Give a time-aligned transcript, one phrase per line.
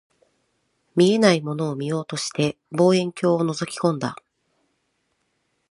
[0.95, 4.15] 見えないものを見ようとして、望遠鏡を覗き込んだ